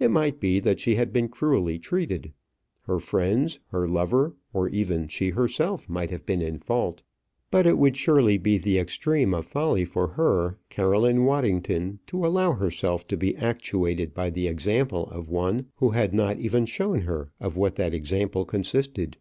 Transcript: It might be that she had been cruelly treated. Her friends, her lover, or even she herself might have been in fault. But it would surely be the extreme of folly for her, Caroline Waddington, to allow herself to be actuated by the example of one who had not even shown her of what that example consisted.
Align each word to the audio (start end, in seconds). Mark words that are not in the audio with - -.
It 0.00 0.10
might 0.10 0.40
be 0.40 0.58
that 0.58 0.80
she 0.80 0.96
had 0.96 1.12
been 1.12 1.28
cruelly 1.28 1.78
treated. 1.78 2.32
Her 2.86 2.98
friends, 2.98 3.60
her 3.68 3.86
lover, 3.86 4.34
or 4.52 4.68
even 4.68 5.06
she 5.06 5.30
herself 5.30 5.88
might 5.88 6.10
have 6.10 6.26
been 6.26 6.42
in 6.42 6.58
fault. 6.58 7.04
But 7.52 7.66
it 7.66 7.78
would 7.78 7.96
surely 7.96 8.36
be 8.36 8.58
the 8.58 8.80
extreme 8.80 9.32
of 9.32 9.46
folly 9.46 9.84
for 9.84 10.08
her, 10.14 10.58
Caroline 10.70 11.24
Waddington, 11.24 12.00
to 12.08 12.26
allow 12.26 12.54
herself 12.54 13.06
to 13.06 13.16
be 13.16 13.36
actuated 13.36 14.12
by 14.12 14.28
the 14.30 14.48
example 14.48 15.06
of 15.10 15.28
one 15.28 15.66
who 15.76 15.90
had 15.90 16.12
not 16.12 16.40
even 16.40 16.66
shown 16.66 17.02
her 17.02 17.30
of 17.38 17.56
what 17.56 17.76
that 17.76 17.94
example 17.94 18.44
consisted. 18.44 19.18